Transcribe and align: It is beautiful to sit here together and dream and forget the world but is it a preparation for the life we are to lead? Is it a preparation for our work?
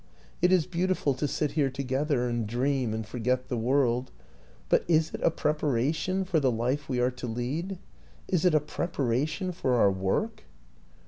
It 0.41 0.51
is 0.51 0.65
beautiful 0.65 1.13
to 1.13 1.27
sit 1.27 1.51
here 1.51 1.69
together 1.69 2.27
and 2.27 2.47
dream 2.47 2.91
and 2.91 3.05
forget 3.05 3.49
the 3.49 3.55
world 3.55 4.09
but 4.67 4.83
is 4.87 5.13
it 5.13 5.21
a 5.21 5.29
preparation 5.29 6.25
for 6.25 6.39
the 6.39 6.49
life 6.49 6.89
we 6.89 6.99
are 6.99 7.11
to 7.11 7.27
lead? 7.27 7.77
Is 8.27 8.43
it 8.43 8.55
a 8.55 8.59
preparation 8.59 9.51
for 9.51 9.75
our 9.75 9.91
work? 9.91 10.45